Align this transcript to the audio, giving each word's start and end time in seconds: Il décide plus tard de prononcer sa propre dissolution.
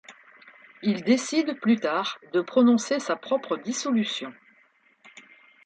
Il 0.81 1.03
décide 1.03 1.59
plus 1.59 1.75
tard 1.75 2.17
de 2.33 2.41
prononcer 2.41 2.99
sa 2.99 3.15
propre 3.15 3.55
dissolution. 3.55 4.33